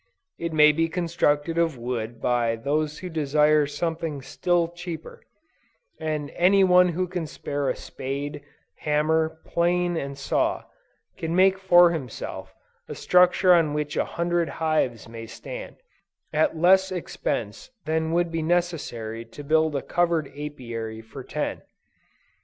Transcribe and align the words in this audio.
It 0.39 0.51
may 0.51 0.71
be 0.71 0.89
constructed 0.89 1.59
of 1.59 1.77
wood 1.77 2.19
by 2.19 2.55
those 2.55 2.97
who 2.97 3.07
desire 3.07 3.67
something 3.67 4.23
still 4.23 4.67
cheaper, 4.69 5.21
and 5.99 6.31
any 6.31 6.63
one 6.63 6.87
who 6.89 7.07
can 7.07 7.27
handle 7.27 7.67
a 7.67 7.75
spade, 7.75 8.41
hammer, 8.77 9.39
plane 9.45 9.95
and 9.97 10.17
saw, 10.17 10.63
can 11.17 11.35
make 11.35 11.59
for 11.59 11.91
himself 11.91 12.55
a 12.89 12.95
structure 12.95 13.53
on 13.53 13.75
which 13.75 13.95
a 13.95 14.03
hundred 14.03 14.49
hives 14.49 15.07
may 15.07 15.27
stand, 15.27 15.75
at 16.33 16.57
less 16.57 16.91
expense 16.91 17.69
than 17.85 18.11
would 18.11 18.31
be 18.31 18.41
necessary 18.41 19.23
to 19.25 19.43
build 19.43 19.75
a 19.75 19.83
covered 19.83 20.29
Apiary 20.35 21.01
for 21.01 21.23
ten. 21.23 21.61